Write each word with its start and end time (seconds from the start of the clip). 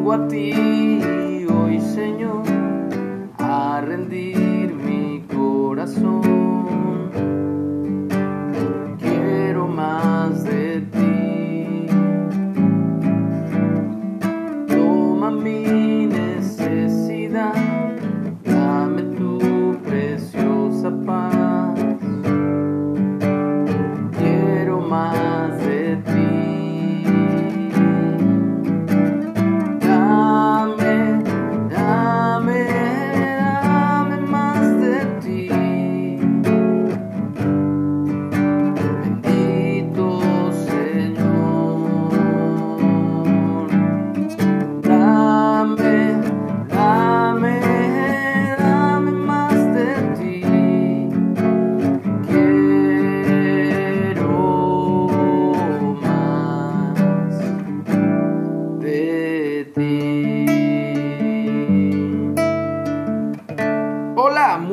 Vengo 0.00 0.14
a 0.14 0.28
ti 0.28 1.44
hoy, 1.44 1.78
Señor, 1.78 2.42
a 3.38 3.82
rendir 3.82 4.39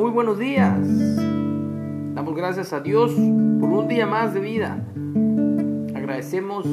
muy 0.08 0.14
buenos 0.14 0.38
días. 0.38 0.74
Damos 2.14 2.34
gracias 2.34 2.72
a 2.72 2.80
Dios 2.80 3.12
por 3.12 3.68
un 3.68 3.88
día 3.88 4.06
más 4.06 4.32
de 4.32 4.40
vida. 4.40 4.82
Agradecemos 5.94 6.66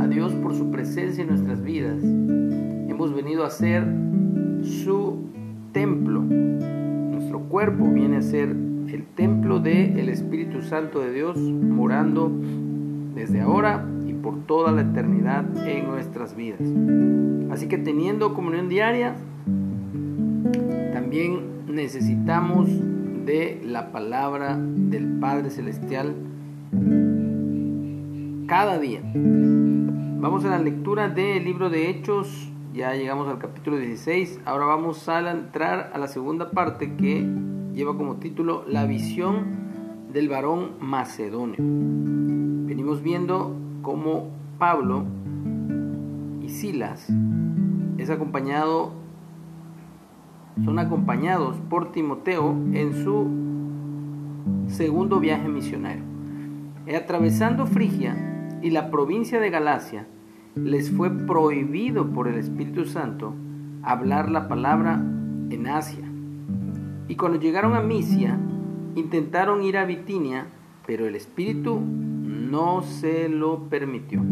a 0.00 0.08
Dios 0.08 0.34
por 0.34 0.56
su 0.56 0.72
presencia 0.72 1.22
en 1.22 1.28
nuestras 1.28 1.62
vidas. 1.62 2.02
Hemos 2.02 3.14
venido 3.14 3.44
a 3.44 3.50
ser 3.50 3.84
su 4.64 5.20
templo. 5.70 6.20
Nuestro 6.20 7.42
cuerpo 7.42 7.88
viene 7.92 8.16
a 8.16 8.22
ser 8.22 8.48
el 8.48 9.04
templo 9.14 9.60
del 9.60 10.08
Espíritu 10.08 10.60
Santo 10.60 10.98
de 10.98 11.12
Dios 11.12 11.38
morando 11.38 12.32
desde 13.14 13.40
ahora 13.40 13.86
y 14.04 14.14
por 14.14 14.46
toda 14.46 14.72
la 14.72 14.80
eternidad 14.80 15.44
en 15.64 15.86
nuestras 15.86 16.34
vidas. 16.34 16.62
Así 17.52 17.68
que 17.68 17.78
teniendo 17.78 18.34
comunión 18.34 18.68
diaria, 18.68 19.14
también 20.92 21.59
necesitamos 21.82 22.68
de 23.24 23.58
la 23.64 23.90
palabra 23.90 24.54
del 24.58 25.18
Padre 25.18 25.48
Celestial 25.48 26.14
cada 28.46 28.78
día. 28.78 29.00
Vamos 29.14 30.44
a 30.44 30.50
la 30.50 30.58
lectura 30.58 31.08
del 31.08 31.42
libro 31.42 31.70
de 31.70 31.88
Hechos, 31.88 32.52
ya 32.74 32.94
llegamos 32.94 33.28
al 33.28 33.38
capítulo 33.38 33.78
16, 33.78 34.40
ahora 34.44 34.66
vamos 34.66 35.08
a 35.08 35.30
entrar 35.30 35.90
a 35.94 35.98
la 35.98 36.06
segunda 36.06 36.50
parte 36.50 36.96
que 36.96 37.26
lleva 37.72 37.96
como 37.96 38.16
título 38.16 38.62
La 38.68 38.84
visión 38.84 39.46
del 40.12 40.28
varón 40.28 40.72
macedonio. 40.80 41.56
Venimos 41.58 43.02
viendo 43.02 43.56
cómo 43.80 44.28
Pablo 44.58 45.06
y 46.42 46.50
Silas 46.50 47.08
es 47.96 48.10
acompañado 48.10 48.92
son 50.64 50.78
acompañados 50.78 51.56
por 51.68 51.92
Timoteo 51.92 52.52
en 52.72 52.92
su 52.92 53.26
segundo 54.68 55.20
viaje 55.20 55.48
misionero. 55.48 56.02
Y 56.86 56.94
atravesando 56.94 57.66
Frigia 57.66 58.58
y 58.62 58.70
la 58.70 58.90
provincia 58.90 59.40
de 59.40 59.50
Galacia, 59.50 60.06
les 60.54 60.90
fue 60.90 61.10
prohibido 61.10 62.10
por 62.10 62.28
el 62.28 62.36
Espíritu 62.36 62.84
Santo 62.84 63.34
hablar 63.82 64.30
la 64.30 64.48
palabra 64.48 64.94
en 65.50 65.66
Asia. 65.66 66.04
Y 67.08 67.16
cuando 67.16 67.38
llegaron 67.40 67.74
a 67.74 67.80
Misia, 67.80 68.38
intentaron 68.94 69.62
ir 69.62 69.78
a 69.78 69.84
Bitinia, 69.84 70.46
pero 70.86 71.06
el 71.06 71.14
Espíritu 71.14 71.80
no 71.80 72.82
se 72.82 73.28
lo 73.28 73.68
permitió. 73.68 74.22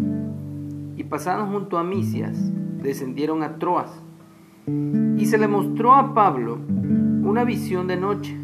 Y 0.97 1.05
pasando 1.05 1.47
junto 1.47 1.79
a 1.79 1.85
Misias, 1.85 2.37
descendieron 2.83 3.43
a 3.43 3.59
Troas. 3.59 4.03
Y 5.17 5.27
se 5.27 5.39
le 5.39 5.49
mostró 5.49 5.95
a 5.95 6.15
Pablo 6.15 6.59
una 7.23 7.45
visión 7.45 7.87
de 7.87 7.97
noche. 7.97 8.37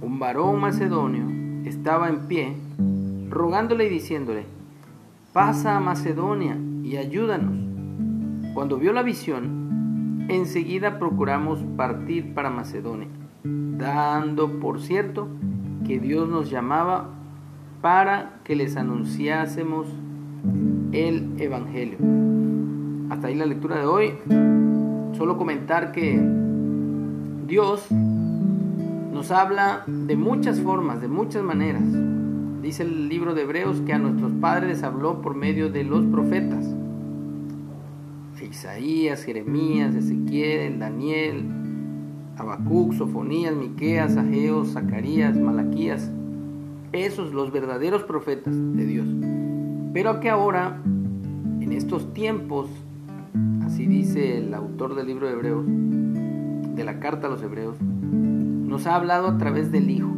Un 0.00 0.18
varón 0.18 0.60
macedonio 0.60 1.24
estaba 1.68 2.08
en 2.08 2.20
pie, 2.26 2.54
rogándole 3.28 3.86
y 3.86 3.90
diciéndole, 3.90 4.44
pasa 5.32 5.76
a 5.76 5.80
Macedonia 5.80 6.56
y 6.82 6.96
ayúdanos. 6.96 7.56
Cuando 8.54 8.78
vio 8.78 8.92
la 8.92 9.02
visión, 9.02 10.26
enseguida 10.28 10.98
procuramos 10.98 11.60
partir 11.76 12.34
para 12.34 12.50
Macedonia, 12.50 13.08
dando 13.44 14.58
por 14.58 14.80
cierto 14.80 15.28
que 15.86 15.98
Dios 15.98 16.28
nos 16.28 16.50
llamaba 16.50 17.10
para 17.80 18.40
que 18.44 18.56
les 18.56 18.76
anunciásemos 18.76 19.88
el 20.92 21.34
Evangelio. 21.38 21.98
Hasta 23.10 23.28
ahí 23.28 23.34
la 23.34 23.46
lectura 23.46 23.78
de 23.78 23.86
hoy. 23.86 24.49
Solo 25.20 25.36
comentar 25.36 25.92
que 25.92 26.18
Dios 27.46 27.92
nos 27.92 29.30
habla 29.30 29.84
de 29.86 30.16
muchas 30.16 30.60
formas, 30.60 31.02
de 31.02 31.08
muchas 31.08 31.42
maneras. 31.42 31.82
Dice 32.62 32.84
el 32.84 33.10
libro 33.10 33.34
de 33.34 33.42
Hebreos 33.42 33.82
que 33.82 33.92
a 33.92 33.98
nuestros 33.98 34.32
padres 34.40 34.82
habló 34.82 35.20
por 35.20 35.34
medio 35.34 35.70
de 35.70 35.84
los 35.84 36.06
profetas. 36.06 36.64
Isaías, 38.40 39.22
Jeremías, 39.22 39.94
Ezequiel, 39.94 40.78
Daniel, 40.78 41.44
Habacuc, 42.38 42.94
Sofonías, 42.94 43.54
Miqueas, 43.54 44.16
Ageo, 44.16 44.64
Zacarías, 44.64 45.36
Malaquías. 45.36 46.10
Esos 46.92 47.34
los 47.34 47.52
verdaderos 47.52 48.04
profetas 48.04 48.54
de 48.56 48.86
Dios. 48.86 49.06
Pero 49.92 50.18
que 50.20 50.30
ahora, 50.30 50.80
en 51.60 51.72
estos 51.72 52.14
tiempos, 52.14 52.70
así 53.70 53.86
dice 53.86 54.38
el 54.38 54.52
autor 54.52 54.96
del 54.96 55.06
libro 55.06 55.28
de 55.28 55.32
Hebreos, 55.34 55.64
de 55.64 56.82
la 56.82 56.98
carta 56.98 57.28
a 57.28 57.30
los 57.30 57.40
Hebreos, 57.40 57.76
nos 57.80 58.84
ha 58.88 58.96
hablado 58.96 59.28
a 59.28 59.38
través 59.38 59.70
del 59.70 59.90
Hijo. 59.90 60.10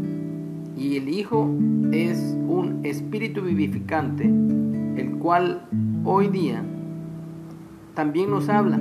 Y 0.74 0.96
el 0.96 1.10
Hijo 1.10 1.50
es 1.92 2.34
un 2.48 2.80
espíritu 2.82 3.42
vivificante, 3.42 4.24
el 4.24 5.18
cual 5.18 5.68
hoy 6.02 6.28
día 6.28 6.62
también 7.92 8.30
nos 8.30 8.48
habla 8.48 8.80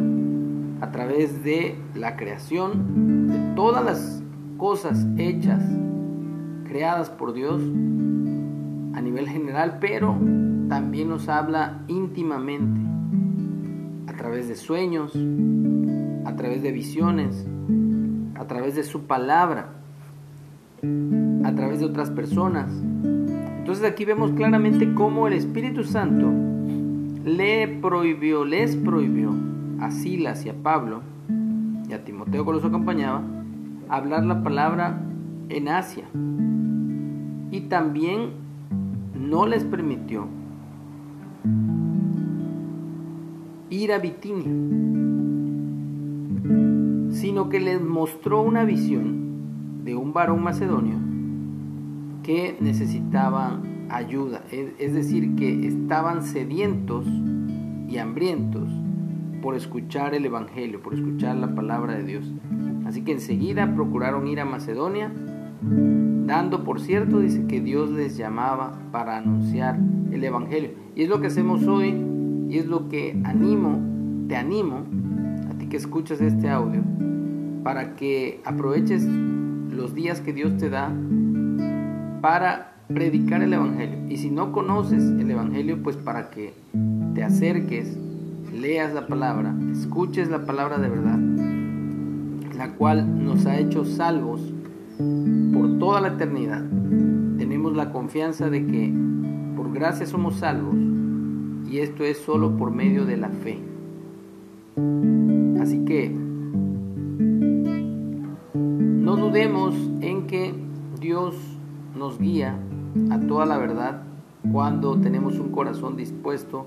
a 0.80 0.92
través 0.92 1.44
de 1.44 1.76
la 1.94 2.16
creación, 2.16 3.28
de 3.28 3.56
todas 3.58 3.84
las 3.84 4.24
cosas 4.56 5.06
hechas, 5.18 5.62
creadas 6.64 7.10
por 7.10 7.34
Dios 7.34 7.62
a 7.62 9.02
nivel 9.02 9.28
general, 9.28 9.80
pero 9.82 10.18
también 10.70 11.10
nos 11.10 11.28
habla 11.28 11.84
íntimamente 11.90 12.91
a 14.08 14.14
través 14.14 14.48
de 14.48 14.56
sueños, 14.56 15.14
a 16.26 16.36
través 16.36 16.64
de 16.64 16.72
visiones, 16.72 17.48
a 18.36 18.46
través 18.46 18.76
de 18.76 18.84
su 18.84 19.04
palabra, 19.04 19.70
a 21.44 21.56
través 21.56 21.80
de 21.80 21.86
otras 21.86 22.10
personas. 22.10 22.72
Entonces 23.60 23.86
aquí 23.86 24.06
vemos 24.06 24.32
claramente 24.32 24.94
cómo 24.94 25.28
el 25.28 25.34
Espíritu 25.34 25.84
Santo 25.84 26.32
le 27.26 27.68
prohibió, 27.68 28.46
les 28.46 28.76
prohibió 28.76 29.34
a 29.80 29.92
Silas 29.92 30.46
y 30.46 30.50
a 30.50 30.54
Pablo 30.54 31.02
y 31.88 31.94
a 31.94 32.04
Timoteo 32.04 32.46
que 32.46 32.52
los 32.52 32.66
acompañaba 32.66 33.22
hablar 33.92 34.24
la 34.24 34.42
palabra 34.42 35.02
en 35.50 35.68
Asia. 35.68 36.06
Y 37.52 37.62
también 37.68 38.32
no 39.14 39.46
les 39.46 39.66
permitió 39.66 40.28
ir 43.72 43.94
a 43.94 44.00
Bitinia, 44.00 44.52
sino 47.14 47.48
que 47.50 47.62
les 47.62 47.82
mostró 47.82 48.42
una 48.42 48.66
visión 48.66 49.84
de 49.86 49.96
un 49.96 50.12
varón 50.12 50.44
macedonio 50.44 50.98
que 52.22 52.58
necesitaban 52.60 53.88
ayuda, 53.90 54.44
es 54.52 54.94
decir, 54.94 55.36
que 55.36 55.66
estaban 55.66 56.22
sedientos 56.22 57.08
y 57.88 57.98
hambrientos 57.98 58.70
por 59.42 59.56
escuchar 59.56 60.14
el 60.16 60.26
Evangelio, 60.26 60.82
por 60.82 60.94
escuchar 60.94 61.38
la 61.38 61.56
palabra 61.56 61.96
de 61.96 62.04
Dios. 62.04 62.32
Así 62.86 63.04
que 63.04 63.14
enseguida 63.14 63.74
procuraron 63.74 64.28
ir 64.28 64.42
a 64.42 64.46
Macedonia, 64.46 65.12
dando 65.62 66.66
por 66.66 66.82
cierto, 66.82 67.20
dice 67.20 67.48
que 67.48 67.62
Dios 67.62 67.90
les 67.90 68.18
llamaba 68.18 68.78
para 68.92 69.18
anunciar 69.18 69.80
el 70.12 70.24
Evangelio. 70.24 70.72
Y 70.94 71.04
es 71.04 71.10
lo 71.10 71.22
que 71.22 71.28
hacemos 71.28 71.66
hoy 71.68 72.11
y 72.52 72.58
es 72.58 72.68
lo 72.68 72.90
que 72.90 73.18
animo, 73.24 73.80
te 74.28 74.36
animo 74.36 74.84
a 75.50 75.70
que 75.70 75.78
escuchas 75.78 76.20
este 76.20 76.50
audio 76.50 76.84
para 77.64 77.96
que 77.96 78.42
aproveches 78.44 79.06
los 79.06 79.96
días 79.96 80.20
que 80.20 80.34
Dios 80.34 80.58
te 80.58 80.70
da 80.70 80.94
para 82.20 82.74
predicar 82.90 83.42
el 83.42 83.54
Evangelio. 83.54 84.00
Y 84.10 84.18
si 84.18 84.30
no 84.30 84.52
conoces 84.52 85.02
el 85.02 85.32
Evangelio, 85.32 85.82
pues 85.82 85.96
para 85.96 86.30
que 86.30 86.54
te 87.16 87.24
acerques, 87.24 87.98
leas 88.54 88.94
la 88.94 89.08
palabra, 89.08 89.56
escuches 89.72 90.30
la 90.30 90.46
palabra 90.46 90.78
de 90.78 90.90
verdad, 90.90 91.20
la 92.58 92.74
cual 92.74 93.24
nos 93.24 93.46
ha 93.46 93.60
hecho 93.60 93.86
salvos 93.86 94.42
por 95.54 95.80
toda 95.80 96.02
la 96.02 96.10
eternidad. 96.10 96.66
Tenemos 97.38 97.78
la 97.78 97.94
confianza 97.94 98.50
de 98.50 98.66
que 98.66 98.94
por 99.56 99.72
gracia 99.72 100.06
somos 100.06 100.36
salvos 100.36 100.91
y 101.72 101.80
esto 101.80 102.04
es 102.04 102.18
solo 102.18 102.58
por 102.58 102.72
medio 102.72 103.06
de 103.06 103.16
la 103.16 103.30
fe. 103.30 103.58
Así 105.62 105.86
que 105.86 106.10
no 108.54 109.16
dudemos 109.16 109.74
en 110.02 110.28
que 110.28 110.54
Dios 111.00 111.36
nos 111.98 112.20
guía 112.20 112.60
a 113.10 113.20
toda 113.22 113.46
la 113.46 113.58
verdad 113.58 114.04
cuando 114.52 115.00
tenemos 115.00 115.40
un 115.40 115.52
corazón 115.52 115.96
dispuesto 115.96 116.66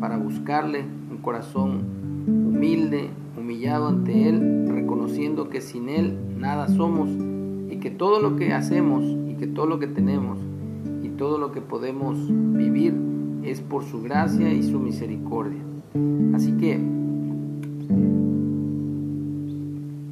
para 0.00 0.16
buscarle, 0.16 0.86
un 1.10 1.18
corazón 1.18 1.82
humilde, 2.26 3.10
humillado 3.36 3.88
ante 3.88 4.30
Él, 4.30 4.66
reconociendo 4.70 5.50
que 5.50 5.60
sin 5.60 5.90
Él 5.90 6.16
nada 6.38 6.68
somos 6.68 7.10
y 7.70 7.76
que 7.80 7.90
todo 7.90 8.22
lo 8.22 8.36
que 8.36 8.54
hacemos 8.54 9.04
y 9.04 9.34
que 9.34 9.46
todo 9.46 9.66
lo 9.66 9.78
que 9.78 9.88
tenemos 9.88 10.38
y 11.02 11.10
todo 11.10 11.36
lo 11.36 11.52
que 11.52 11.60
podemos 11.60 12.16
vivir 12.28 13.07
es 13.50 13.60
por 13.60 13.84
su 13.84 14.02
gracia 14.02 14.52
y 14.52 14.62
su 14.62 14.78
misericordia. 14.78 15.62
Así 16.34 16.52
que 16.52 16.80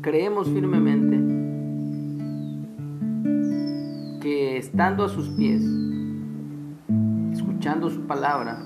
creemos 0.01 0.49
firmemente 0.49 1.17
que 4.21 4.57
estando 4.57 5.05
a 5.05 5.09
sus 5.09 5.29
pies, 5.31 5.63
escuchando 7.33 7.91
su 7.91 8.03
palabra, 8.07 8.63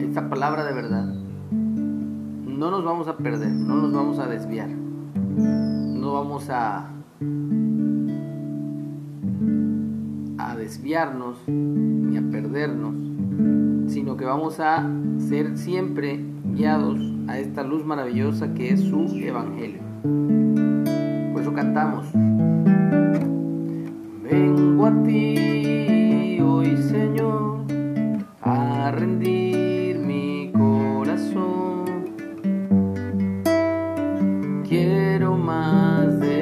esta 0.00 0.28
palabra 0.28 0.64
de 0.64 0.74
verdad, 0.74 1.04
no 1.04 2.70
nos 2.70 2.84
vamos 2.84 3.08
a 3.08 3.16
perder, 3.16 3.52
no 3.52 3.76
nos 3.76 3.92
vamos 3.92 4.18
a 4.18 4.26
desviar, 4.26 4.68
no 4.68 6.12
vamos 6.12 6.48
a, 6.50 6.90
a 10.46 10.54
desviarnos 10.54 11.36
ni 11.48 12.16
a 12.16 12.22
perdernos, 12.30 12.94
sino 13.92 14.16
que 14.16 14.24
vamos 14.24 14.60
a 14.60 14.88
ser 15.18 15.58
siempre 15.58 16.20
guiados 16.54 17.00
a 17.26 17.40
esta 17.40 17.64
luz 17.64 17.84
maravillosa 17.84 18.54
que 18.54 18.72
es 18.72 18.80
su 18.80 19.06
evangelio. 19.16 19.80
Por 21.32 21.42
eso 21.42 21.52
cantamos. 21.52 22.06
Vengo 24.22 24.86
a 24.86 25.02
ti 25.02 26.38
hoy, 26.40 26.76
Señor, 26.76 27.64
a 28.40 28.92
rendir 28.92 29.98
mi 29.98 30.52
corazón. 30.52 31.84
Quiero 34.68 35.36
más 35.36 36.20
de 36.20 36.35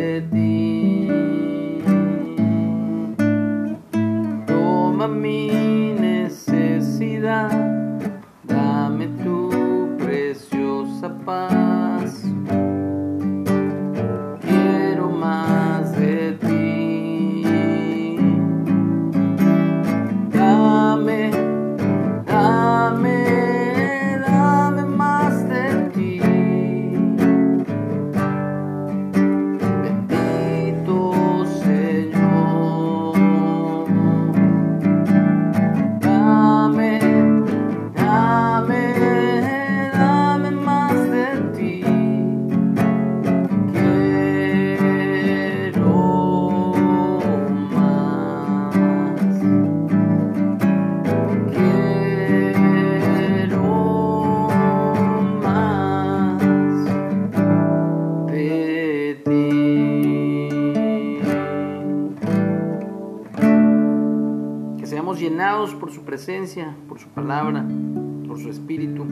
llenados 65.34 65.75
por 65.75 65.90
su 65.90 66.04
presencia, 66.04 66.76
por 66.88 67.00
su 67.00 67.08
palabra, 67.08 67.66
por 68.28 68.38
su 68.38 68.50
espíritu, 68.50 69.04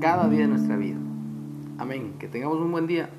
cada 0.00 0.30
día 0.30 0.40
de 0.40 0.46
nuestra 0.46 0.76
vida. 0.78 0.96
Amén. 1.76 2.14
Que 2.18 2.26
tengamos 2.26 2.56
un 2.56 2.72
buen 2.72 2.86
día. 2.86 3.10